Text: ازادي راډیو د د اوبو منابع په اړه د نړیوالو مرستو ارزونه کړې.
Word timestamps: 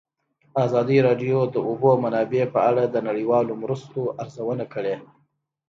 ازادي 0.65 0.97
راډیو 1.07 1.39
د 1.47 1.51
د 1.53 1.57
اوبو 1.69 1.91
منابع 2.03 2.41
په 2.53 2.59
اړه 2.69 2.83
د 2.87 2.95
نړیوالو 3.07 3.53
مرستو 3.63 3.99
ارزونه 4.21 4.65
کړې. 4.73 4.95